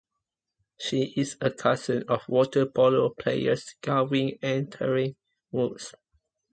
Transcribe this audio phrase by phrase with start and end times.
[0.79, 5.15] She is a cousin of water polo players Gavin and Taryn
[5.51, 5.93] Woods.